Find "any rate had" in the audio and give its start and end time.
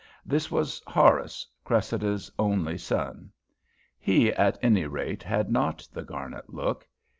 4.59-5.51